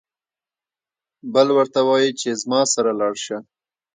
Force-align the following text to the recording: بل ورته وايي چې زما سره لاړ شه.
بل 1.33 1.47
ورته 1.57 1.79
وايي 1.87 2.11
چې 2.21 2.29
زما 2.41 2.61
سره 2.73 2.91
لاړ 2.99 3.13
شه. 3.25 3.37